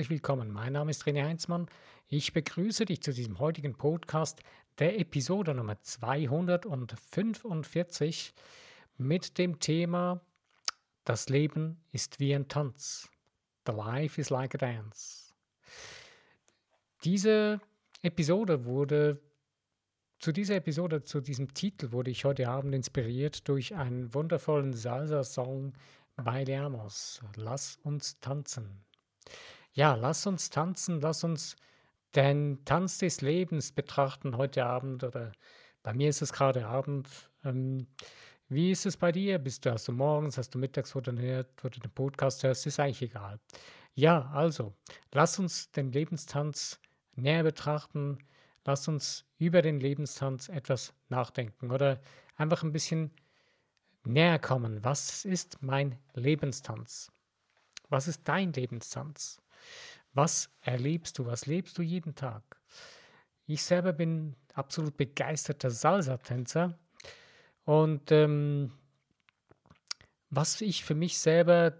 [0.00, 0.50] herzlich willkommen.
[0.50, 1.68] Mein Name ist René Heinzmann.
[2.08, 4.40] Ich begrüße dich zu diesem heutigen Podcast,
[4.78, 8.32] der Episode Nummer 245
[8.96, 10.22] mit dem Thema
[11.04, 13.10] Das Leben ist wie ein Tanz.
[13.66, 15.34] The life is like a dance.
[17.04, 17.60] Diese
[18.00, 19.20] Episode wurde
[20.18, 25.74] zu dieser Episode, zu diesem Titel, wurde ich heute Abend inspiriert durch einen wundervollen Salsa-Song
[26.16, 27.20] bei Amos.
[27.36, 28.82] Lass uns tanzen.
[29.72, 31.56] Ja, lass uns tanzen, lass uns
[32.16, 35.32] den Tanz des Lebens betrachten heute Abend oder
[35.82, 37.08] bei mir ist es gerade Abend.
[37.44, 37.86] Ähm,
[38.48, 39.38] wie ist es bei dir?
[39.38, 42.80] Bist du, hast du morgens, hast du mittags, du, wo du den Podcast hörst, ist
[42.80, 43.38] eigentlich egal.
[43.94, 44.74] Ja, also,
[45.12, 46.80] lass uns den Lebenstanz
[47.14, 48.18] näher betrachten.
[48.64, 52.00] Lass uns über den Lebenstanz etwas nachdenken oder
[52.36, 53.12] einfach ein bisschen
[54.04, 54.84] näher kommen.
[54.84, 57.12] Was ist mein Lebenstanz?
[57.88, 59.40] Was ist dein Lebenstanz?
[60.12, 61.26] Was erlebst du?
[61.26, 62.42] Was lebst du jeden Tag?
[63.46, 66.78] Ich selber bin absolut begeisterter Salsa-Tänzer
[67.64, 68.72] und ähm,
[70.30, 71.74] was ich für mich selber,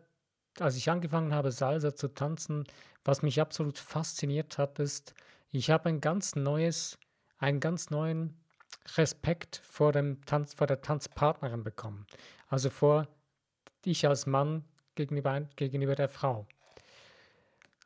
[0.59, 2.64] als ich angefangen habe, Salsa zu tanzen,
[3.05, 5.15] was mich absolut fasziniert hat, ist,
[5.50, 6.98] ich habe ein ganz neues,
[7.39, 8.41] einen ganz neuen
[8.97, 12.06] Respekt vor dem Tanz, vor der Tanzpartnerin bekommen.
[12.48, 13.09] Also vor
[13.84, 16.47] ich als Mann gegenüber, gegenüber der Frau.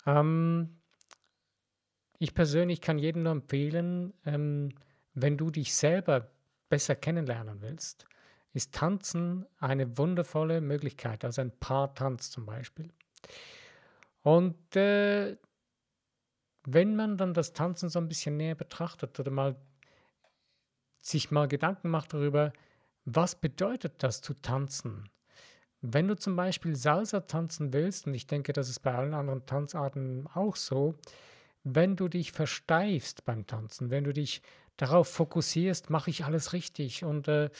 [0.06, 0.80] Ähm,
[2.18, 4.70] ich persönlich kann jedem nur empfehlen, ähm,
[5.14, 6.30] wenn du dich selber
[6.68, 8.06] besser kennenlernen willst,
[8.52, 12.92] ist Tanzen eine wundervolle Möglichkeit, also ein Paartanz zum Beispiel.
[14.22, 15.36] Und äh,
[16.64, 19.56] wenn man dann das Tanzen so ein bisschen näher betrachtet oder mal
[21.00, 22.52] sich mal Gedanken macht darüber,
[23.04, 25.10] was bedeutet das zu tanzen?
[25.86, 29.44] Wenn du zum Beispiel Salsa tanzen willst, und ich denke, das ist bei allen anderen
[29.44, 30.94] Tanzarten auch so,
[31.62, 34.40] wenn du dich versteifst beim Tanzen, wenn du dich
[34.78, 37.50] darauf fokussierst, mache ich alles richtig und äh,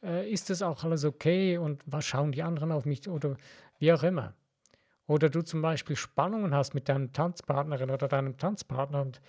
[0.00, 3.36] äh, ist es auch alles okay und was schauen die anderen auf mich oder
[3.80, 4.34] wie auch immer.
[5.08, 9.20] Oder du zum Beispiel Spannungen hast mit deinem Tanzpartnerin oder deinem Tanzpartner und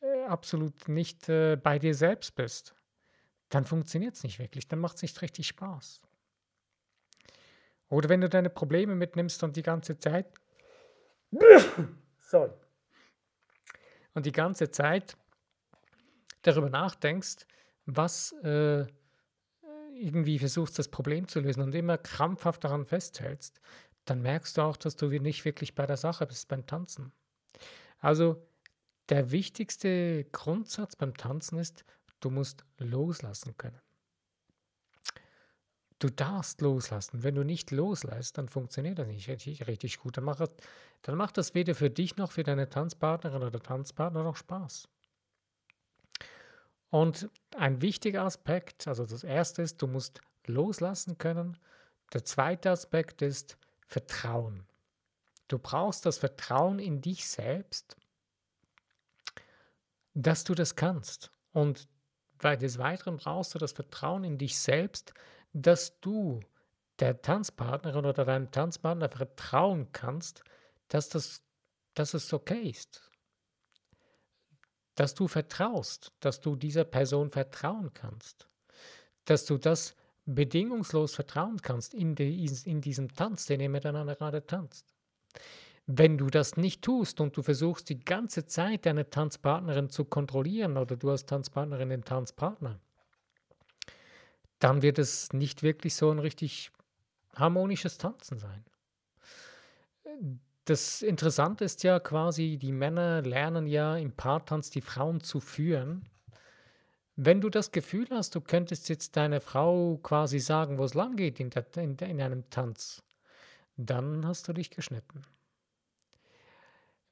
[0.00, 2.76] äh, absolut nicht äh, bei dir selbst bist,
[3.48, 6.05] dann funktioniert es nicht wirklich, dann macht es nicht richtig Spaß.
[7.88, 10.26] Oder wenn du deine Probleme mitnimmst und die ganze Zeit.
[12.18, 12.50] Sorry.
[14.14, 15.16] Und die ganze Zeit
[16.42, 17.46] darüber nachdenkst,
[17.84, 18.86] was äh,
[19.94, 23.60] irgendwie versuchst, das Problem zu lösen und immer krampfhaft daran festhältst,
[24.04, 27.12] dann merkst du auch, dass du nicht wirklich bei der Sache bist beim Tanzen.
[27.98, 28.46] Also
[29.08, 31.84] der wichtigste Grundsatz beim Tanzen ist,
[32.20, 33.80] du musst loslassen können.
[35.98, 37.22] Du darfst loslassen.
[37.22, 40.18] Wenn du nicht loslässt, dann funktioniert das nicht richtig, richtig gut.
[40.18, 40.50] Dann macht,
[41.02, 44.88] dann macht das weder für dich noch für deine Tanzpartnerin oder Tanzpartner noch Spaß.
[46.90, 51.56] Und ein wichtiger Aspekt, also das erste ist, du musst loslassen können.
[52.12, 53.56] Der zweite Aspekt ist
[53.86, 54.64] Vertrauen.
[55.48, 57.96] Du brauchst das Vertrauen in dich selbst,
[60.14, 61.30] dass du das kannst.
[61.52, 61.88] Und
[62.42, 65.14] des Weiteren brauchst du das Vertrauen in dich selbst,
[65.56, 66.40] dass du
[67.00, 70.44] der Tanzpartnerin oder deinem Tanzpartner vertrauen kannst,
[70.88, 71.42] dass, das,
[71.94, 73.10] dass es okay ist.
[74.94, 78.48] Dass du vertraust, dass du dieser Person vertrauen kannst.
[79.24, 79.96] Dass du das
[80.26, 84.94] bedingungslos vertrauen kannst in, die, in diesem Tanz, den ihr miteinander gerade tanzt.
[85.86, 90.76] Wenn du das nicht tust und du versuchst die ganze Zeit deine Tanzpartnerin zu kontrollieren
[90.76, 92.80] oder du als Tanzpartnerin den Tanzpartner,
[94.58, 96.70] dann wird es nicht wirklich so ein richtig
[97.34, 98.64] harmonisches Tanzen sein.
[100.64, 106.08] Das Interessante ist ja quasi, die Männer lernen ja im Paartanz die Frauen zu führen.
[107.14, 111.16] Wenn du das Gefühl hast, du könntest jetzt deiner Frau quasi sagen, wo es lang
[111.16, 113.02] geht in, der, in, in einem Tanz,
[113.76, 115.22] dann hast du dich geschnitten.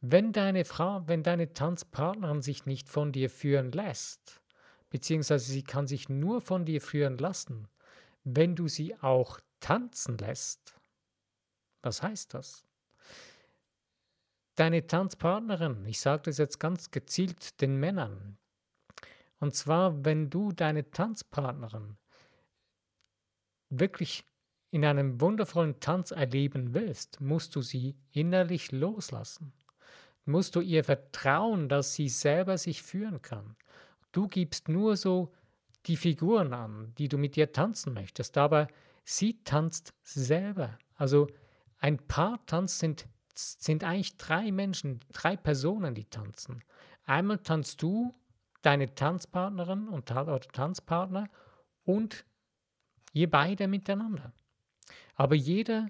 [0.00, 4.42] Wenn deine Frau, wenn deine Tanzpartnerin sich nicht von dir führen lässt,
[4.94, 7.66] beziehungsweise sie kann sich nur von dir führen lassen,
[8.22, 10.76] wenn du sie auch tanzen lässt.
[11.82, 12.64] Was heißt das?
[14.54, 18.38] Deine Tanzpartnerin, ich sage das jetzt ganz gezielt den Männern,
[19.40, 21.96] und zwar, wenn du deine Tanzpartnerin
[23.70, 24.24] wirklich
[24.70, 29.54] in einem wundervollen Tanz erleben willst, musst du sie innerlich loslassen.
[30.24, 33.56] Musst du ihr vertrauen, dass sie selber sich führen kann.
[34.14, 35.34] Du gibst nur so
[35.86, 38.68] die Figuren an, die du mit ihr tanzen möchtest, aber
[39.04, 40.78] sie tanzt selber.
[40.94, 41.26] Also
[41.78, 43.06] ein Paartanz sind
[43.36, 46.62] sind eigentlich drei Menschen, drei Personen, die tanzen.
[47.04, 48.14] Einmal tanzt du,
[48.62, 51.28] deine Tanzpartnerin und, oder Tanzpartner
[51.84, 52.24] und
[53.12, 54.32] ihr beide miteinander.
[55.14, 55.88] Aber jeder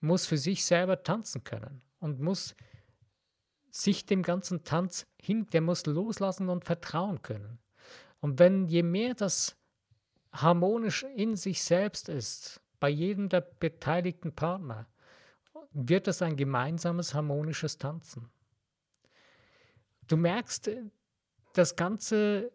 [0.00, 2.56] muss für sich selber tanzen können und muss
[3.70, 7.58] sich dem ganzen Tanz hin, der muss loslassen und vertrauen können.
[8.20, 9.56] Und wenn je mehr das
[10.32, 14.86] harmonisch in sich selbst ist, bei jedem der beteiligten Partner,
[15.72, 18.30] wird es ein gemeinsames harmonisches Tanzen.
[20.06, 20.70] Du merkst,
[21.52, 22.52] das ganze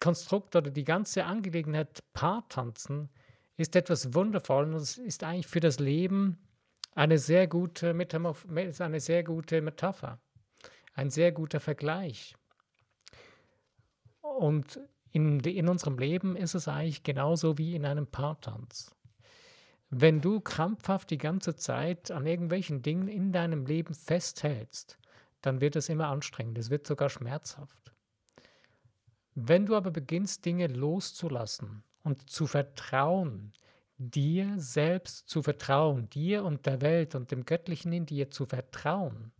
[0.00, 3.08] Konstrukt oder die ganze Angelegenheit Paartanzen
[3.56, 6.38] ist etwas Wundervolles und es ist eigentlich für das Leben
[6.94, 10.20] eine sehr gute, Metamorph eine sehr gute Metapher,
[10.94, 12.36] ein sehr guter Vergleich.
[14.38, 14.78] Und
[15.10, 18.94] in, in unserem Leben ist es eigentlich genauso wie in einem Paartanz.
[19.90, 24.96] Wenn du krampfhaft die ganze Zeit an irgendwelchen Dingen in deinem Leben festhältst,
[25.40, 27.92] dann wird es immer anstrengend, es wird sogar schmerzhaft.
[29.34, 33.52] Wenn du aber beginnst, Dinge loszulassen und zu vertrauen,
[33.96, 39.32] dir selbst zu vertrauen, dir und der Welt und dem Göttlichen in dir zu vertrauen,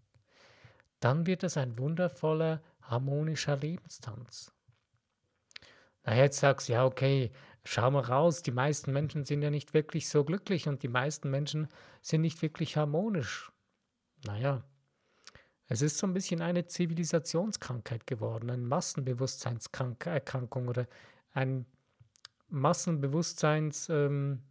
[0.99, 4.53] dann wird es ein wundervoller, harmonischer Lebenstanz.
[6.14, 7.31] Jetzt sagst du, ja, okay,
[7.64, 11.31] schau mal raus, die meisten Menschen sind ja nicht wirklich so glücklich und die meisten
[11.31, 11.69] Menschen
[12.00, 13.52] sind nicht wirklich harmonisch.
[14.25, 14.64] Naja,
[15.69, 20.87] es ist so ein bisschen eine Zivilisationskrankheit geworden, eine Massenbewusstseinserkrankung oder
[21.32, 21.66] ein
[22.49, 24.43] Massenbewusstseins, ähm,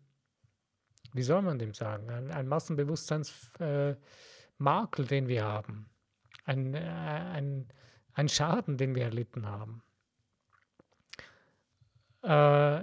[1.14, 5.90] wie soll man dem sagen, ein, ein Massenbewusstseinsmakel, äh, den wir haben,
[6.46, 7.68] ein, äh, ein,
[8.14, 9.82] ein Schaden, den wir erlitten haben.
[12.22, 12.82] Äh,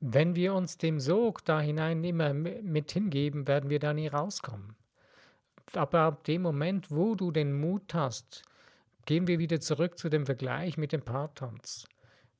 [0.00, 4.76] wenn wir uns dem Sog da hinein immer mit hingeben, werden wir da nie rauskommen.
[5.74, 8.42] Aber ab dem Moment, wo du den Mut hast,
[9.04, 11.86] gehen wir wieder zurück zu dem Vergleich mit dem Paartanz.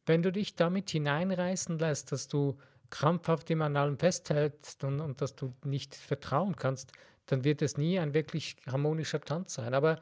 [0.05, 2.57] Wenn du dich damit hineinreißen lässt, dass du
[2.91, 6.93] krampfhaft immer an allem festhältst und, und dass du nicht vertrauen kannst,
[7.27, 9.75] dann wird es nie ein wirklich harmonischer Tanz sein.
[9.75, 9.99] Aber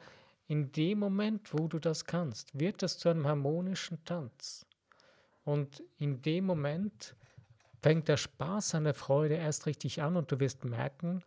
[0.47, 4.64] in dem Moment, wo du das kannst, wird es zu einem harmonischen Tanz.
[5.45, 7.15] Und in dem Moment
[7.81, 11.23] fängt der Spaß an der Freude erst richtig an und du wirst merken,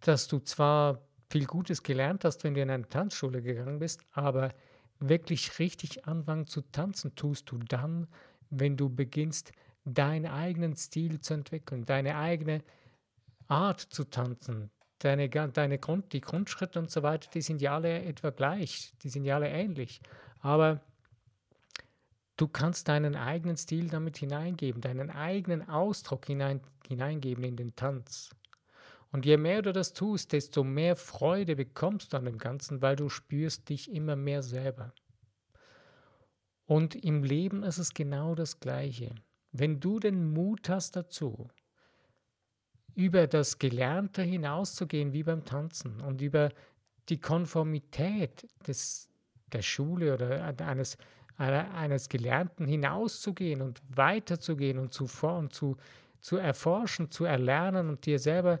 [0.00, 1.00] dass du zwar
[1.30, 4.52] viel Gutes gelernt hast, wenn du in eine Tanzschule gegangen bist, aber
[4.98, 8.08] wirklich richtig anfangen zu tanzen tust du dann,
[8.50, 9.52] wenn du beginnst,
[9.84, 12.62] deinen eigenen Stil zu entwickeln, deine eigene
[13.46, 18.02] Art zu tanzen, deine, deine Grund, die Grundschritte und so weiter, die sind ja alle
[18.02, 20.00] etwa gleich, die sind ja alle ähnlich,
[20.40, 20.80] aber
[22.36, 28.30] du kannst deinen eigenen Stil damit hineingeben, deinen eigenen Ausdruck hinein, hineingeben in den Tanz.
[29.12, 32.96] Und je mehr du das tust, desto mehr Freude bekommst du an dem Ganzen, weil
[32.96, 34.92] du spürst dich immer mehr selber.
[36.66, 39.14] Und im Leben ist es genau das Gleiche.
[39.52, 41.48] Wenn du den Mut hast dazu,
[42.94, 46.50] über das Gelernte hinauszugehen wie beim Tanzen und über
[47.08, 49.08] die Konformität des,
[49.52, 50.98] der Schule oder eines,
[51.38, 55.76] eines Gelernten hinauszugehen und weiterzugehen und zu, und zu,
[56.20, 58.60] zu erforschen, zu erlernen und dir selber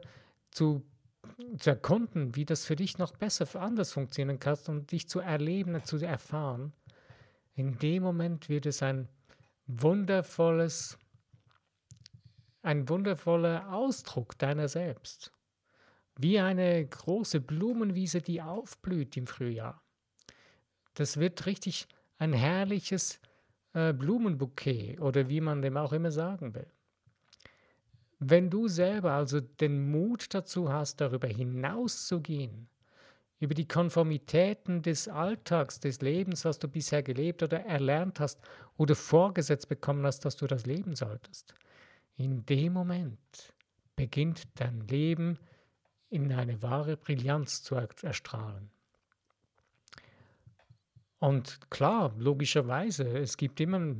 [0.50, 0.84] zu,
[1.58, 5.20] zu erkunden, wie das für dich noch besser, für anders funktionieren kann und dich zu
[5.20, 6.72] erleben, zu erfahren,
[7.54, 9.08] in dem Moment wird es ein
[9.66, 10.98] wundervolles,
[12.62, 15.32] ein wundervoller Ausdruck deiner selbst.
[16.18, 19.82] Wie eine große Blumenwiese, die aufblüht im Frühjahr.
[20.94, 23.20] Das wird richtig ein herrliches
[23.72, 26.66] äh, Blumenbouquet oder wie man dem auch immer sagen will.
[28.18, 32.68] Wenn du selber also den Mut dazu hast, darüber hinauszugehen,
[33.38, 38.40] über die Konformitäten des Alltags, des Lebens, was du bisher gelebt oder erlernt hast
[38.78, 41.54] oder vorgesetzt bekommen hast, dass du das leben solltest,
[42.16, 43.52] in dem Moment
[43.94, 45.38] beginnt dein Leben
[46.08, 48.70] in eine wahre Brillanz zu erstrahlen.
[51.18, 53.94] Und klar, logischerweise, es gibt immer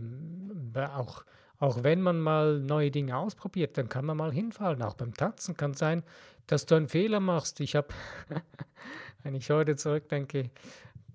[0.95, 1.25] auch
[1.59, 4.83] auch wenn man mal neue Dinge ausprobiert, dann kann man mal hinfallen.
[4.83, 6.03] Auch beim Tanzen kann sein,
[6.47, 7.61] dass du einen Fehler machst.
[7.61, 7.89] Ich habe,
[9.23, 10.51] wenn ich heute zurückdenke,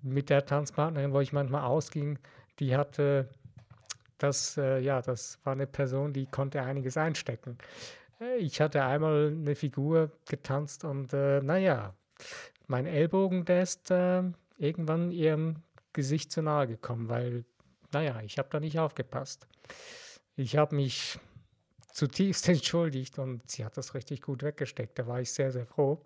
[0.02, 2.18] mit der Tanzpartnerin, wo ich manchmal ausging,
[2.58, 3.28] die hatte
[4.18, 7.58] das, äh, ja, das war eine Person, die konnte einiges einstecken.
[8.20, 11.94] Äh, ich hatte einmal eine Figur getanzt und äh, naja,
[12.66, 14.24] mein Ellbogen, der ist äh,
[14.58, 15.56] irgendwann ihrem
[15.92, 17.44] Gesicht zu nahe gekommen, weil,
[17.92, 19.46] naja, ich habe da nicht aufgepasst.
[20.36, 21.18] Ich habe mich
[21.92, 24.98] zutiefst entschuldigt und sie hat das richtig gut weggesteckt.
[24.98, 26.02] Da war ich sehr, sehr froh.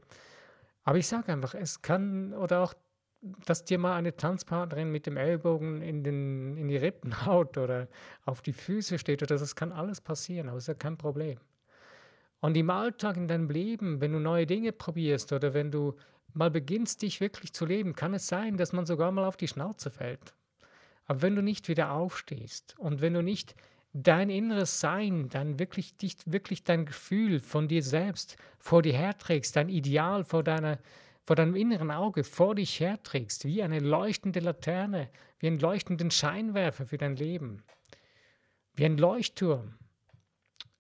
[0.85, 2.75] Aber ich sage einfach, es kann oder auch,
[3.45, 7.89] dass dir mal eine Tanzpartnerin mit dem Ellbogen in, den, in die Rippen haut oder
[8.25, 11.39] auf die Füße steht oder das kann alles passieren, aber es ist ja kein Problem.
[12.41, 15.97] Und im Alltag, in deinem Leben, wenn du neue Dinge probierst oder wenn du
[16.37, 19.49] mal beginnst, dich wirklich zu leben, kann es sein, dass man sogar mal auf die
[19.49, 20.35] Schnauze fällt.
[21.07, 23.55] Aber wenn du nicht wieder aufstehst und wenn du nicht
[23.93, 29.57] dein inneres Sein, dein wirklich, dich, wirklich dein Gefühl von dir selbst vor dir herträgst,
[29.57, 30.79] dein Ideal vor, deiner,
[31.25, 36.85] vor deinem inneren Auge vor dich herträgst, wie eine leuchtende Laterne, wie einen leuchtenden Scheinwerfer
[36.87, 37.63] für dein Leben,
[38.75, 39.75] wie ein Leuchtturm,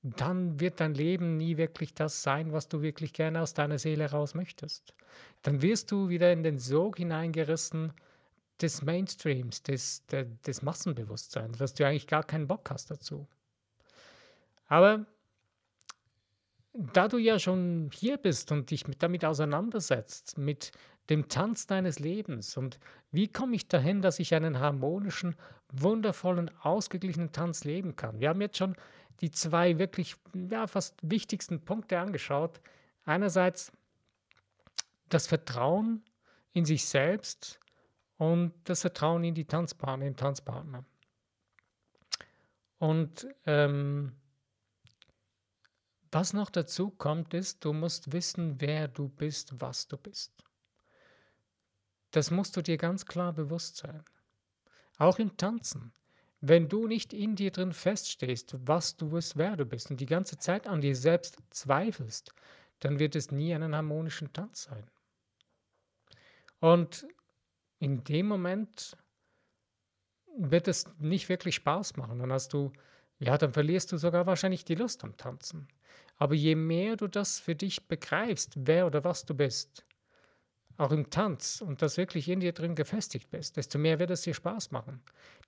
[0.03, 4.11] dann wird dein Leben nie wirklich das sein, was du wirklich gerne aus deiner Seele
[4.11, 4.95] raus möchtest.
[5.43, 7.93] Dann wirst du wieder in den Sog hineingerissen
[8.61, 13.27] des Mainstreams, des, des Massenbewusstseins, dass du eigentlich gar keinen Bock hast dazu.
[14.67, 15.07] Aber
[16.73, 20.73] da du ja schon hier bist und dich mit, damit auseinandersetzt, mit
[21.09, 22.79] dem Tanz deines Lebens und
[23.13, 25.37] wie komme ich dahin, dass ich einen harmonischen,
[25.71, 28.21] wundervollen, ausgeglichenen Tanz leben kann.
[28.21, 28.77] Wir haben jetzt schon
[29.21, 30.17] die zwei wirklich
[30.51, 32.61] ja, fast wichtigsten Punkte angeschaut.
[33.05, 33.73] Einerseits
[35.09, 36.05] das Vertrauen
[36.53, 37.61] in sich selbst
[38.17, 40.85] und das Vertrauen in die Tanzpartner, den Tanzpartner.
[42.79, 44.13] Und ähm,
[46.11, 50.45] was noch dazu kommt, ist, du musst wissen, wer du bist, was du bist.
[52.11, 54.03] Das musst du dir ganz klar bewusst sein.
[54.99, 55.93] Auch im Tanzen.
[56.41, 60.07] Wenn du nicht in dir drin feststehst, was du bist, wer du bist und die
[60.07, 62.33] ganze Zeit an dir selbst zweifelst,
[62.81, 64.91] dann wird es nie einen harmonischen Tanz sein.
[66.61, 67.07] Und
[67.79, 68.97] in dem Moment
[70.37, 72.19] wird es nicht wirklich Spaß machen.
[72.19, 72.73] Dann hast du,
[73.19, 75.69] ja, dann verlierst du sogar wahrscheinlich die Lust am Tanzen.
[76.17, 79.85] Aber je mehr du das für dich begreifst, wer oder was du bist,
[80.79, 84.23] auch im Tanz und das wirklich in dir drin gefestigt bist, desto mehr wird es
[84.23, 85.03] dir Spaß machen.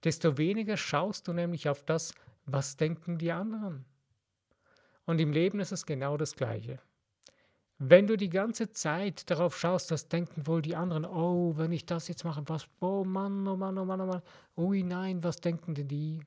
[0.04, 2.12] Desto weniger schaust du nämlich auf das,
[2.46, 3.84] was denken die anderen.
[5.04, 6.80] Und im Leben ist es genau das Gleiche.
[7.78, 11.86] Wenn du die ganze Zeit darauf schaust, was denken wohl die anderen, oh, wenn ich
[11.86, 14.22] das jetzt mache, was, oh Mann, oh Mann, oh Mann, oh Mann,
[14.56, 16.20] ui nein, was denken denn die?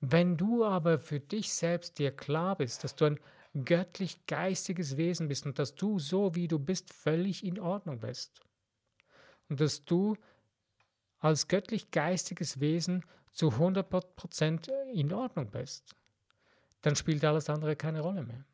[0.00, 3.20] Wenn du aber für dich selbst dir klar bist, dass du ein
[3.64, 8.40] göttlich geistiges Wesen bist und dass du so wie du bist völlig in Ordnung bist.
[9.48, 10.16] Und dass du
[11.20, 15.94] als göttlich geistiges Wesen zu 100% in Ordnung bist.
[16.82, 18.44] Dann spielt alles andere keine Rolle mehr.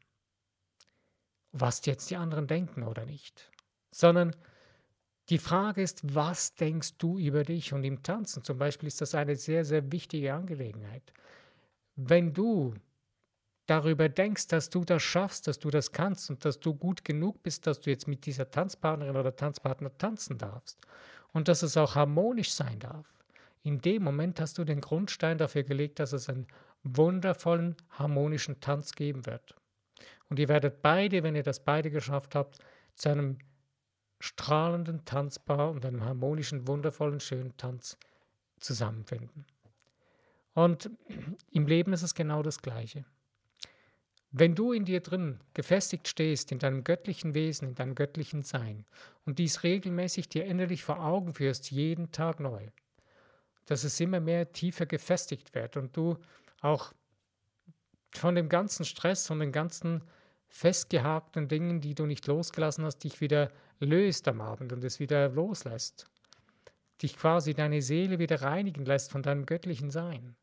[1.53, 3.51] Was jetzt die anderen denken oder nicht.
[3.91, 4.37] Sondern
[5.31, 7.73] die Frage ist, was denkst du über dich?
[7.73, 11.13] Und im Tanzen zum Beispiel ist das eine sehr, sehr wichtige Angelegenheit.
[11.97, 12.75] Wenn du
[13.67, 17.43] darüber denkst, dass du das schaffst, dass du das kannst und dass du gut genug
[17.45, 20.81] bist, dass du jetzt mit dieser Tanzpartnerin oder Tanzpartner tanzen darfst
[21.33, 23.07] und dass es auch harmonisch sein darf.
[23.63, 26.49] In dem Moment hast du den Grundstein dafür gelegt, dass es einen
[26.83, 29.55] wundervollen, harmonischen Tanz geben wird.
[30.31, 32.59] Und ihr werdet beide, wenn ihr das beide geschafft habt,
[32.95, 33.39] zu einem
[34.21, 37.99] strahlenden Tanzpaar und einem harmonischen, wundervollen, schönen Tanz
[38.59, 39.45] zusammenfinden.
[40.55, 40.91] Und
[41.51, 43.05] im Leben ist es genau das Gleiche.
[44.33, 48.85] Wenn du in dir drin gefestigt stehst, in deinem göttlichen Wesen, in deinem göttlichen Sein
[49.25, 52.69] und dies regelmäßig dir innerlich vor Augen führst, jeden Tag neu,
[53.67, 56.17] dass es immer mehr tiefer gefestigt wird und du
[56.61, 56.93] auch
[58.13, 60.05] von dem ganzen Stress, von den ganzen
[60.51, 65.31] festgehakten Dingen, die du nicht losgelassen hast, dich wieder löst am Abend und es wieder
[65.31, 66.07] loslässt.
[67.01, 70.37] Dich quasi deine Seele wieder reinigen lässt von deinem göttlichen Sein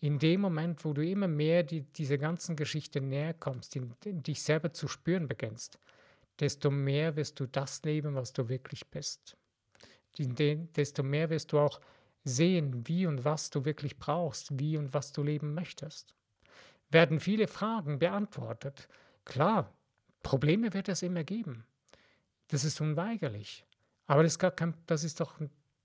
[0.00, 4.22] in dem Moment, wo du immer mehr die, diese ganzen Geschichten näher kommst, in, in
[4.22, 5.78] dich selber zu spüren beginnst,
[6.38, 9.36] desto mehr wirst du das leben, was du wirklich bist.
[10.18, 11.80] Den, desto mehr wirst du auch
[12.24, 16.14] sehen, wie und was du wirklich brauchst, wie und was du leben möchtest.
[16.90, 18.88] Werden viele Fragen beantwortet.
[19.28, 19.70] Klar,
[20.22, 21.64] Probleme wird es immer geben.
[22.48, 23.64] Das ist unweigerlich.
[24.06, 25.34] Aber das ist, gar kein, das ist doch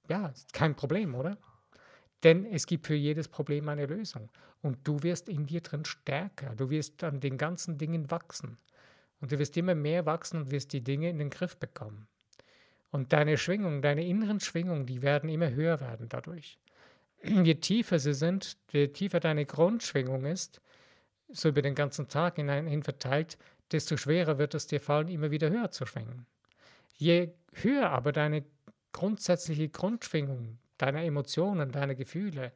[0.07, 1.37] ja, kein Problem, oder?
[2.23, 4.29] Denn es gibt für jedes Problem eine Lösung.
[4.61, 6.55] Und du wirst in dir drin stärker.
[6.55, 8.57] Du wirst an den ganzen Dingen wachsen.
[9.19, 12.07] Und du wirst immer mehr wachsen und wirst die Dinge in den Griff bekommen.
[12.91, 16.57] Und deine Schwingung, deine inneren Schwingungen, die werden immer höher werden dadurch.
[17.23, 20.61] Je tiefer sie sind, je tiefer deine Grundschwingung ist,
[21.33, 23.37] so über den ganzen Tag hinein verteilt,
[23.71, 26.25] desto schwerer wird es dir fallen, immer wieder höher zu schwingen.
[26.95, 28.45] Je höher aber deine
[28.91, 32.51] grundsätzliche Grundschwingung, deiner Emotionen, deiner Gefühle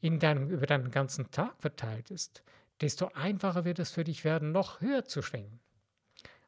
[0.00, 2.42] in deinem, über deinen ganzen Tag verteilt ist,
[2.80, 5.60] desto einfacher wird es für dich werden, noch höher zu schwingen.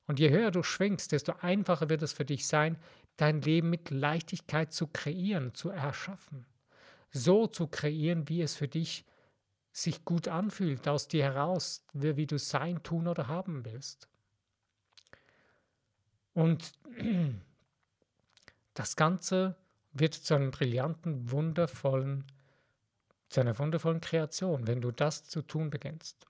[0.07, 2.78] Und je höher du schwingst, desto einfacher wird es für dich sein,
[3.17, 6.47] dein Leben mit Leichtigkeit zu kreieren, zu erschaffen.
[7.11, 9.05] So zu kreieren, wie es für dich
[9.73, 14.09] sich gut anfühlt, aus dir heraus, wie du sein, tun oder haben willst.
[16.35, 16.73] Und
[18.75, 19.57] das Ganze
[19.93, 22.25] wird zu einem brillanten, wundervollen,
[23.29, 26.27] zu einer wundervollen Kreation, wenn du das zu tun beginnst.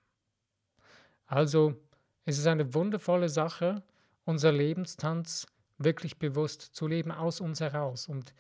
[1.27, 1.77] Also
[2.25, 3.83] es ist eine wundervolle Sache,
[4.25, 5.47] unser Lebenstanz
[5.79, 8.35] wirklich bewusst zu leben aus uns heraus und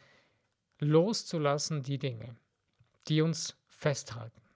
[0.80, 2.36] loszulassen die Dinge,
[3.08, 4.47] die uns festhalten.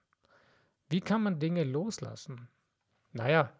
[0.89, 2.47] Wie kann man Dinge loslassen?
[3.11, 3.51] Naja,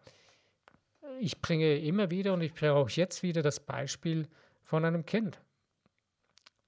[1.20, 4.28] ich bringe immer wieder und ich bringe auch jetzt wieder das Beispiel
[4.62, 5.40] von einem Kind,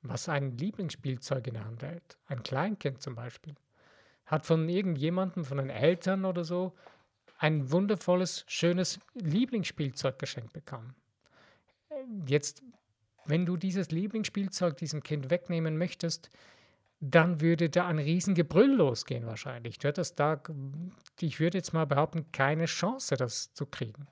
[0.02, 2.16] was ein Lieblingsspielzeug in der Hand hält.
[2.26, 3.54] Ein Kleinkind zum Beispiel.
[4.26, 6.74] Hat von irgendjemandem, von den Eltern oder so,
[7.38, 10.94] ein wundervolles, schönes Lieblingsspielzeug geschenkt bekommen.
[12.26, 12.62] Jetzt,
[13.24, 16.30] wenn du dieses Lieblingsspielzeug diesem Kind wegnehmen möchtest,
[17.10, 19.78] dann würde da ein Riesengebrüll losgehen wahrscheinlich.
[19.78, 20.40] Du hättest da,
[21.20, 24.06] ich würde jetzt mal behaupten, keine Chance, das zu kriegen.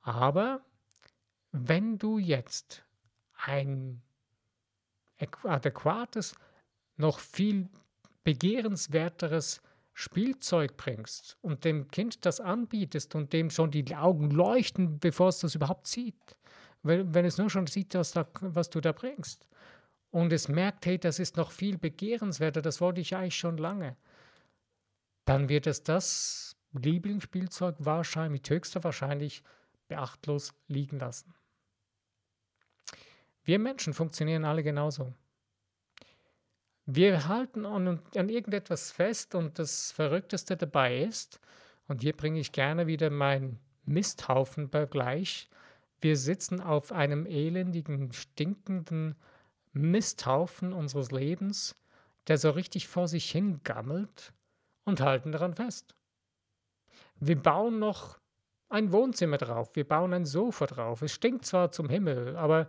[0.00, 0.60] Aber
[1.52, 2.84] wenn du jetzt
[3.36, 4.02] ein
[5.44, 6.34] adäquates,
[6.96, 7.68] noch viel
[8.24, 9.62] begehrenswerteres
[9.92, 15.38] Spielzeug bringst und dem Kind das anbietest und dem schon die Augen leuchten, bevor es
[15.40, 16.36] das überhaupt sieht,
[16.82, 19.48] wenn, wenn es nur schon sieht, was, da, was du da bringst,
[20.16, 23.98] und es merkt, hey, das ist noch viel begehrenswerter, das wollte ich eigentlich schon lange,
[25.26, 29.46] dann wird es das Lieblingsspielzeug wahrscheinlich mit höchster Wahrscheinlichkeit
[29.88, 31.34] beachtlos liegen lassen.
[33.44, 35.12] Wir Menschen funktionieren alle genauso.
[36.86, 41.40] Wir halten an, an irgendetwas fest und das Verrückteste dabei ist,
[41.88, 45.50] und hier bringe ich gerne wieder meinen Misthaufen-Vergleich,
[46.00, 49.14] wir sitzen auf einem elendigen, stinkenden
[49.76, 51.76] Misthaufen unseres Lebens,
[52.28, 54.32] der so richtig vor sich hingammelt
[54.84, 55.94] und halten daran fest.
[57.18, 58.18] Wir bauen noch
[58.68, 61.02] ein Wohnzimmer drauf, wir bauen ein Sofa drauf.
[61.02, 62.68] Es stinkt zwar zum Himmel, aber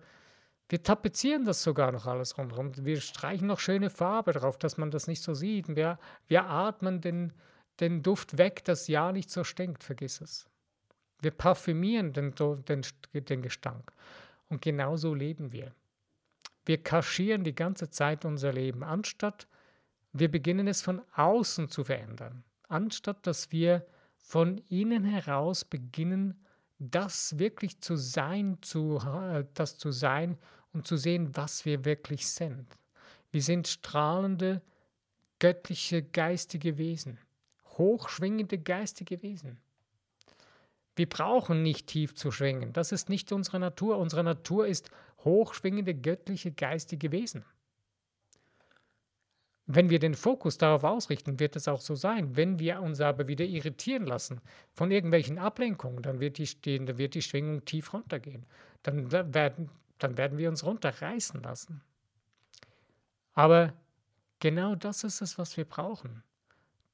[0.69, 2.71] wir tapezieren das sogar noch alles rundherum.
[2.75, 5.75] Wir streichen noch schöne Farbe drauf, dass man das nicht so sieht.
[5.75, 7.33] Wir, wir atmen den,
[7.79, 10.47] den Duft weg, dass ja nicht so stinkt, vergiss es.
[11.19, 13.91] Wir parfümieren den, den, den Gestank.
[14.49, 15.73] Und genauso leben wir.
[16.67, 19.47] Wir kaschieren die ganze Zeit unser Leben, anstatt
[20.11, 23.85] wir beginnen es von außen zu verändern, anstatt dass wir
[24.17, 26.43] von innen heraus beginnen,
[26.77, 30.37] das wirklich zu sein, zu, äh, das zu sein
[30.73, 32.67] und zu sehen, was wir wirklich sind.
[33.31, 34.61] Wir sind strahlende,
[35.39, 37.17] göttliche, geistige Wesen,
[37.77, 39.57] hochschwingende geistige Wesen.
[40.97, 42.73] Wir brauchen nicht tief zu schwingen.
[42.73, 43.99] Das ist nicht unsere Natur.
[43.99, 44.89] Unsere Natur ist
[45.27, 47.45] hochschwingende, göttliche, geistige Wesen.
[49.69, 52.37] Wenn wir den Fokus darauf ausrichten, wird es auch so sein.
[52.37, 54.39] Wenn wir uns aber wieder irritieren lassen
[54.73, 58.45] von irgendwelchen Ablenkungen, dann wird die, dann wird die Schwingung tief runtergehen.
[58.83, 61.81] Dann werden, dann werden wir uns runterreißen lassen.
[63.33, 63.73] Aber
[64.39, 66.23] genau das ist es, was wir brauchen.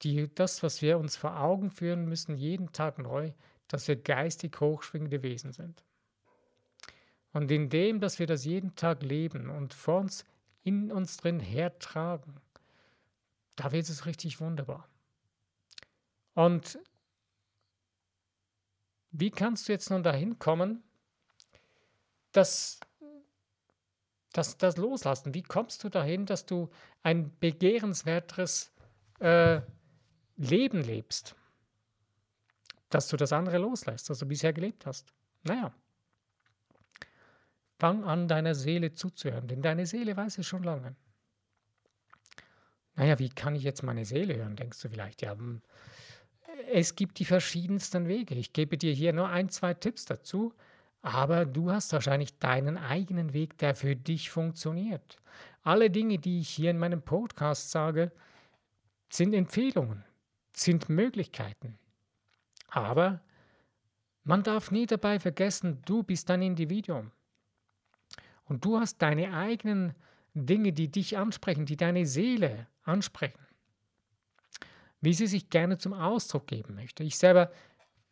[0.02, 3.32] Die, das, was wir uns vor Augen führen müssen, jeden Tag neu,
[3.67, 5.84] dass wir geistig hochschwingende Wesen sind.
[7.34, 10.26] Und indem, dass wir das jeden Tag leben und vor uns
[10.63, 12.39] in uns drin hertragen,
[13.56, 14.88] da wird es richtig wunderbar.
[16.36, 16.80] Und
[19.12, 20.84] wie kannst du jetzt nun dahin kommen,
[22.32, 22.80] dass
[24.32, 25.34] das, das loslassen?
[25.34, 26.69] Wie kommst du dahin, dass du
[27.04, 28.72] ein begehrenswerteres
[29.19, 29.62] äh,
[30.38, 31.36] Leben lebst?
[32.93, 35.13] dass du das andere loslässt, was du bisher gelebt hast.
[35.43, 35.74] Naja,
[37.84, 40.96] fang an, deiner Seele zuzuhören, denn deine Seele weiß es schon lange.
[42.96, 45.22] Naja, wie kann ich jetzt meine Seele hören, denkst du vielleicht?
[45.22, 45.62] Ja, hm,
[46.72, 48.36] es gibt die verschiedensten Wege.
[48.36, 50.54] Ich gebe dir hier nur ein, zwei Tipps dazu,
[51.02, 55.17] aber du hast wahrscheinlich deinen eigenen Weg, der für dich funktioniert.
[55.62, 58.13] Alle Dinge, die ich hier in meinem Podcast sage,
[59.10, 60.06] sind Empfehlungen,
[60.56, 61.78] sind Möglichkeiten.
[62.69, 63.19] Aber
[64.24, 67.12] man darf nie dabei vergessen, du bist ein Individuum.
[68.45, 69.93] Und du hast deine eigenen
[70.34, 73.39] Dinge, die dich ansprechen, die deine Seele ansprechen.
[75.01, 77.03] Wie sie sich gerne zum Ausdruck geben möchte.
[77.03, 77.51] Ich selber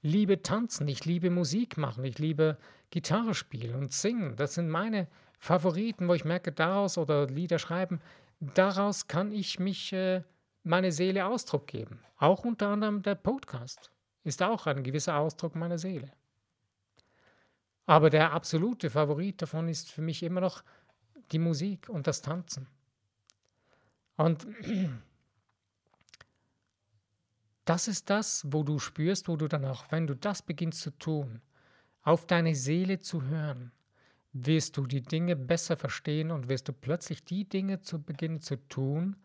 [0.01, 2.57] liebe tanzen, ich liebe Musik machen, ich liebe
[2.89, 4.35] Gitarre spielen und singen.
[4.35, 5.07] Das sind meine
[5.39, 8.01] Favoriten, wo ich merke, daraus oder Lieder schreiben,
[8.39, 10.23] daraus kann ich mich, äh,
[10.63, 11.99] meine Seele Ausdruck geben.
[12.17, 13.89] Auch unter anderem der Podcast
[14.23, 16.11] ist auch ein gewisser Ausdruck meiner Seele.
[17.91, 20.63] Aber der absolute Favorit davon ist für mich immer noch
[21.33, 22.69] die Musik und das Tanzen.
[24.15, 24.47] Und
[27.65, 30.91] das ist das, wo du spürst, wo du dann auch, wenn du das beginnst zu
[30.91, 31.41] tun,
[32.01, 33.73] auf deine Seele zu hören,
[34.31, 38.55] wirst du die Dinge besser verstehen und wirst du plötzlich die Dinge zu beginnen zu
[38.69, 39.17] tun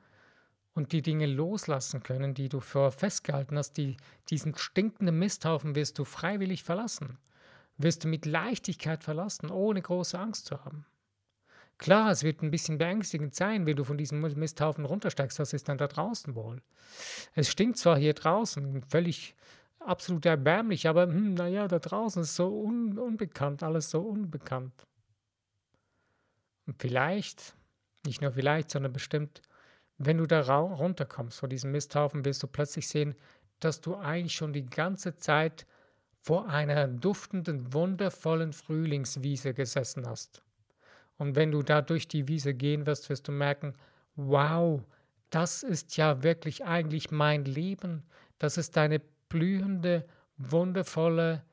[0.74, 3.96] und die Dinge loslassen können, die du vor festgehalten hast, die,
[4.28, 7.16] diesen stinkenden Misthaufen wirst du freiwillig verlassen,
[7.78, 10.86] wirst du mit Leichtigkeit verlassen, ohne große Angst zu haben.
[11.78, 15.38] Klar, es wird ein bisschen beängstigend sein, wenn du von diesem Misthaufen runtersteigst.
[15.38, 16.62] Was ist dann da draußen wohl?
[17.34, 19.34] Es stinkt zwar hier draußen, völlig
[19.78, 24.86] absolut erbärmlich, aber hm, naja, da draußen ist so un unbekannt, alles so unbekannt.
[26.66, 27.54] Und vielleicht,
[28.06, 29.42] nicht nur vielleicht, sondern bestimmt,
[29.98, 33.14] wenn du da runterkommst vor diesem Misthaufen, wirst du plötzlich sehen,
[33.60, 35.66] dass du eigentlich schon die ganze Zeit
[36.26, 40.42] vor einer duftenden, wundervollen Frühlingswiese gesessen hast.
[41.18, 43.74] Und wenn du da durch die Wiese gehen wirst, wirst du merken,
[44.16, 44.82] wow,
[45.30, 48.02] das ist ja wirklich eigentlich mein Leben.
[48.40, 50.04] Das ist eine blühende,
[50.36, 51.44] wundervolle,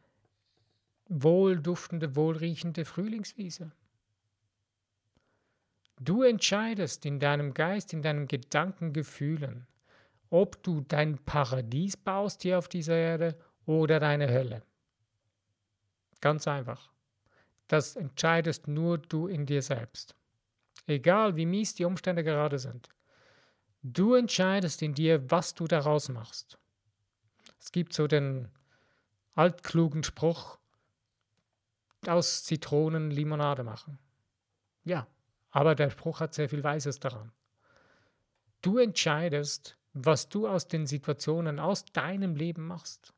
[1.07, 3.71] wohlduftende, wohlriechende Frühlingswiese.
[5.99, 9.67] Du entscheidest in deinem Geist, in deinen Gedanken, Gefühlen,
[10.31, 14.63] ob du dein Paradies baust hier auf dieser Erde oder deine Hölle.
[16.21, 16.91] Ganz einfach.
[17.67, 20.15] Das entscheidest nur du in dir selbst.
[20.85, 22.89] Egal wie mies die Umstände gerade sind.
[23.81, 26.57] Du entscheidest in dir, was du daraus machst.
[27.59, 28.49] Es gibt so den
[29.35, 30.57] altklugen Spruch,
[32.07, 33.97] aus Zitronen Limonade machen.
[34.83, 35.07] Ja,
[35.51, 37.31] aber der Spruch hat sehr viel Weises daran.
[38.61, 43.13] Du entscheidest, was du aus den Situationen, aus deinem Leben machst.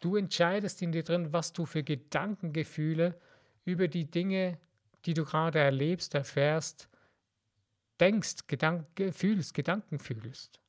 [0.00, 3.18] Du entscheidest in dir drin, was du für Gedankengefühle
[3.64, 4.58] über die Dinge,
[5.04, 6.88] die du gerade erlebst, erfährst,
[8.00, 10.60] denkst, Gedank fühlst, Gedanken fühlst.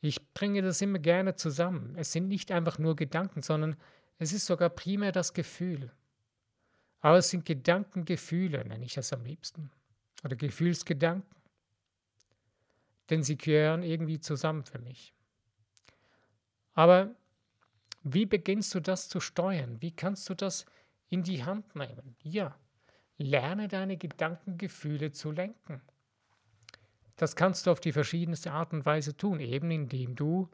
[0.00, 1.94] Ich bringe das immer gerne zusammen.
[1.96, 3.76] Es sind nicht einfach nur Gedanken, sondern
[4.18, 5.92] es ist sogar primär das Gefühl.
[7.00, 9.70] Aber es sind Gedankengefühle, nenne ich das am liebsten
[10.24, 11.36] oder Gefühlsgedanken.
[13.10, 15.12] Denn sie gehören irgendwie zusammen für mich.
[16.72, 17.14] Aber
[18.04, 19.80] wie beginnst du das zu steuern?
[19.80, 20.64] Wie kannst du das
[21.08, 22.16] in die Hand nehmen?
[22.22, 22.56] Ja,
[23.18, 25.82] lerne deine Gedankengefühle zu lenken.
[27.16, 30.48] Das kannst du auf die verschiedenste Art und Weise tun, eben indem du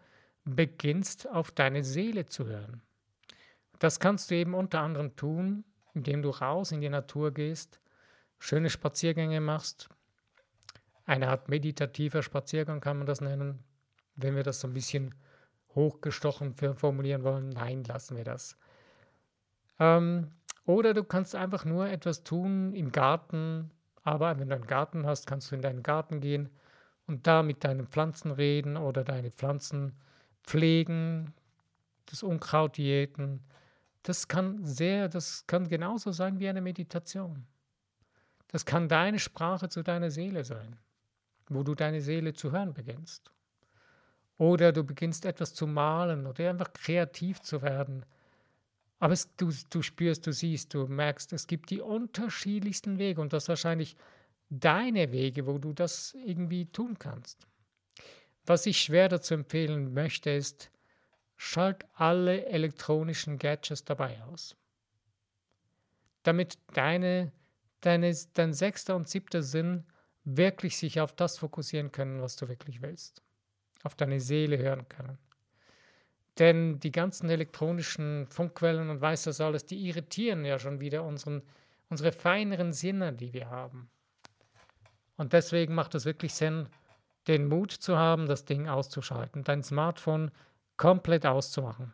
[0.45, 2.83] beginnst auf deine Seele zu hören.
[3.79, 7.81] Das kannst du eben unter anderem tun, indem du raus in die Natur gehst
[8.41, 9.89] schöne Spaziergänge machst.
[11.05, 13.63] Eine Art meditativer Spaziergang kann man das nennen,
[14.17, 15.15] wenn wir das so ein bisschen
[15.75, 17.51] hochgestochen formulieren wollen.
[17.51, 18.57] Nein, lassen wir das.
[19.79, 20.31] Ähm,
[20.67, 23.71] oder du kannst einfach nur etwas tun im Garten,
[24.03, 26.51] aber wenn du einen Garten hast, kannst du in deinen Garten gehen
[27.07, 29.99] und da mit deinen Pflanzen reden oder deine Pflanzen
[30.45, 31.35] pflegen,
[32.07, 33.45] das Unkraut jäten.
[34.03, 37.47] Das kann sehr, das kann genauso sein wie eine Meditation.
[38.49, 40.77] Das kann deine Sprache zu deiner Seele sein,
[41.49, 43.33] wo du deine Seele zu hören beginnst.
[44.41, 48.07] Oder du beginnst etwas zu malen oder einfach kreativ zu werden.
[48.99, 53.35] Aber es, du, du spürst, du siehst, du merkst, es gibt die unterschiedlichsten Wege und
[53.35, 53.97] das wahrscheinlich
[54.49, 57.47] deine Wege, wo du das irgendwie tun kannst.
[58.47, 60.71] Was ich schwer dazu empfehlen möchte, ist,
[61.37, 64.57] schalt alle elektronischen Gadgets dabei aus.
[66.23, 67.33] Damit deine
[67.81, 69.85] deine, dein sechster und siebter Sinn
[70.25, 73.23] wirklich sich auf das fokussieren können, was du wirklich willst.
[73.83, 75.19] Auf deine Seele hören können.
[76.39, 81.43] Denn die ganzen elektronischen Funkquellen und weiß das alles, die irritieren ja schon wieder unseren,
[81.89, 83.91] unsere feineren Sinne, die wir haben.
[85.17, 86.69] Und deswegen macht es wirklich Sinn,
[87.29, 90.31] den Mut zu haben, das Ding auszuschalten, dein Smartphone
[90.77, 91.93] komplett auszumachen.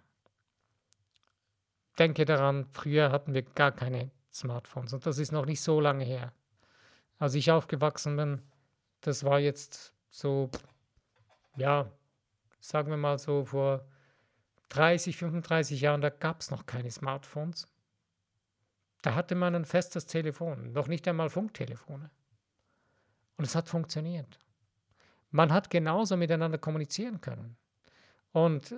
[1.99, 4.92] Denke daran, früher hatten wir gar keine Smartphones.
[4.92, 6.33] Und das ist noch nicht so lange her.
[7.18, 8.42] Als ich aufgewachsen bin,
[9.01, 10.51] das war jetzt so,
[11.57, 11.90] ja,
[12.61, 13.85] sagen wir mal so vor
[14.71, 17.69] 30, 35 Jahren, da gab es noch keine Smartphones.
[19.03, 22.11] Da hatte man ein festes Telefon, noch nicht einmal Funktelefone.
[23.37, 24.38] Und es hat funktioniert.
[25.31, 27.57] Man hat genauso miteinander kommunizieren können.
[28.33, 28.75] Und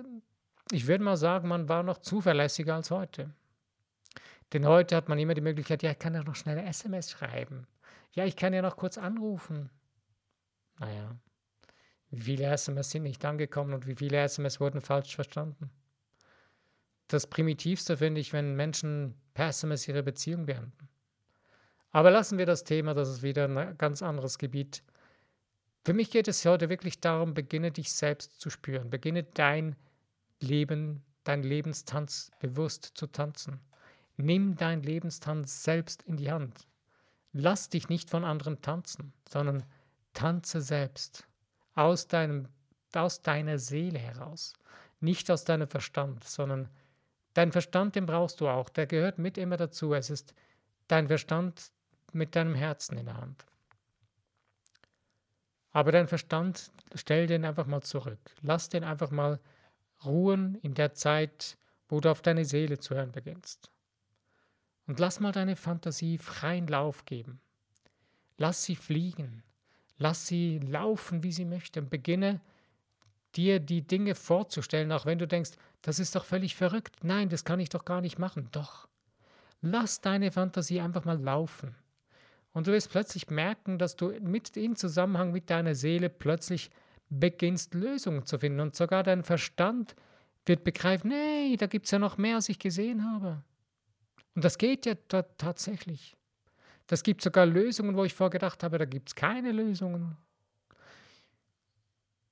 [0.71, 3.33] ich würde mal sagen, man war noch zuverlässiger als heute.
[4.53, 7.67] Denn heute hat man immer die Möglichkeit, ja, ich kann ja noch schnell SMS schreiben.
[8.13, 9.69] Ja, ich kann ja noch kurz anrufen.
[10.79, 11.15] Naja,
[12.11, 15.69] wie viele SMS sind nicht angekommen und wie viele SMS wurden falsch verstanden?
[17.09, 20.87] das Primitivste finde ich, wenn Menschen per SMS ihre Beziehung beenden.
[21.91, 24.83] Aber lassen wir das Thema, das ist wieder ein ganz anderes Gebiet.
[25.83, 29.75] Für mich geht es heute wirklich darum, beginne dich selbst zu spüren, beginne dein
[30.39, 33.59] Leben, dein Lebenstanz bewusst zu tanzen.
[34.17, 36.67] Nimm dein Lebenstanz selbst in die Hand.
[37.31, 39.63] Lass dich nicht von anderen tanzen, sondern
[40.13, 41.28] tanze selbst
[41.79, 42.47] aus, deinem,
[42.93, 44.53] aus deiner Seele heraus,
[44.99, 46.69] nicht aus deinem Verstand, sondern
[47.33, 49.93] dein Verstand, den brauchst du auch, der gehört mit immer dazu.
[49.93, 50.33] Es ist
[50.87, 51.71] dein Verstand
[52.11, 53.45] mit deinem Herzen in der Hand.
[55.71, 58.19] Aber dein Verstand, stell den einfach mal zurück.
[58.41, 59.39] Lass den einfach mal
[60.03, 63.71] ruhen in der Zeit, wo du auf deine Seele zu hören beginnst.
[64.87, 67.39] Und lass mal deine Fantasie freien Lauf geben.
[68.37, 69.43] Lass sie fliegen.
[69.99, 71.81] Lass sie laufen, wie sie möchte.
[71.81, 72.41] Und beginne
[73.35, 77.03] dir die Dinge vorzustellen, auch wenn du denkst, das ist doch völlig verrückt.
[77.03, 78.49] Nein, das kann ich doch gar nicht machen.
[78.51, 78.87] Doch.
[79.61, 81.75] Lass deine Fantasie einfach mal laufen.
[82.53, 86.71] Und du wirst plötzlich merken, dass du mit in Zusammenhang mit deiner Seele plötzlich
[87.09, 88.61] beginnst, Lösungen zu finden.
[88.61, 89.95] Und sogar dein Verstand
[90.45, 93.43] wird begreifen, nee, da gibt es ja noch mehr, als ich gesehen habe.
[94.35, 96.15] Und das geht ja tatsächlich.
[96.89, 100.17] Das gibt sogar Lösungen, wo ich vorgedacht habe, da gibt es keine Lösungen.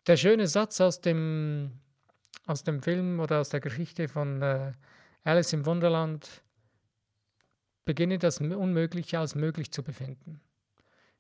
[0.08, 1.74] Der schöne Satz aus dem,
[2.48, 4.72] aus dem Film oder aus der Geschichte von äh,
[5.24, 6.42] Alice im Wunderland,
[7.86, 10.42] beginne das Unmögliche als möglich zu befinden.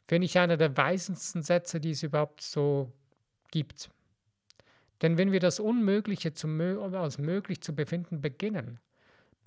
[0.07, 2.91] Finde ich einer der weisendsten Sätze, die es überhaupt so
[3.51, 3.91] gibt.
[5.03, 8.79] Denn wenn wir das Unmögliche als möglich zu befinden beginnen,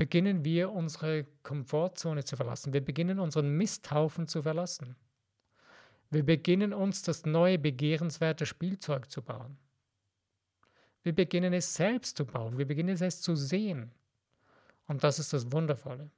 [0.00, 2.72] beginnen wir unsere Komfortzone zu verlassen.
[2.72, 4.96] Wir beginnen unseren Misthaufen zu verlassen.
[6.08, 9.58] Wir beginnen uns das neue begehrenswerte Spielzeug zu bauen.
[11.02, 12.56] Wir beginnen es selbst zu bauen.
[12.56, 13.90] Wir beginnen es zu sehen.
[14.86, 16.10] Und das ist das Wundervolle.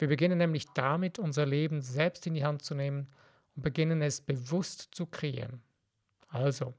[0.00, 3.06] Wir beginnen nämlich damit, unser Leben selbst in die Hand zu nehmen
[3.54, 5.62] und beginnen es bewusst zu kreieren.
[6.30, 6.74] Also,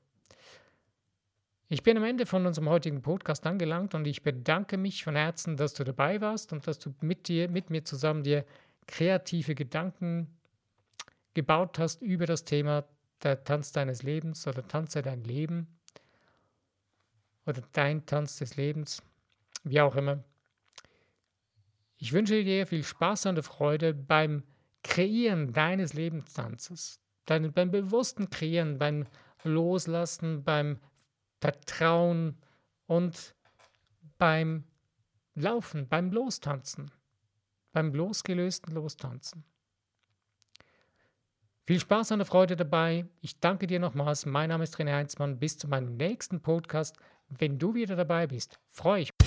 [1.72, 5.56] ich bin am Ende von unserem heutigen Podcast angelangt und ich bedanke mich von Herzen,
[5.56, 8.44] dass du dabei warst und dass du mit dir, mit mir zusammen dir
[8.88, 10.36] kreative Gedanken
[11.36, 12.86] gebaut hast über das Thema
[13.22, 15.68] der Tanz deines Lebens oder Tanze dein Leben
[17.46, 19.04] oder dein Tanz des Lebens,
[19.64, 20.24] wie auch immer.
[21.98, 24.44] Ich wünsche dir viel Spaß und Freude beim
[24.82, 29.06] Kreieren deines Lebenstanzes, beim bewussten Kreieren, beim
[29.44, 30.80] Loslassen, beim
[31.40, 32.38] Vertrauen
[32.86, 33.36] und
[34.18, 34.66] beim
[35.36, 36.92] Laufen, beim Lostanzen,
[37.72, 39.46] beim losgelösten Lostanzen.
[41.64, 43.06] Viel Spaß und Freude dabei.
[43.22, 44.26] Ich danke dir nochmals.
[44.26, 45.38] Mein Name ist René Heinzmann.
[45.38, 46.98] Bis zu meinem nächsten Podcast.
[47.30, 49.19] Wenn du wieder dabei bist, freue ich mich.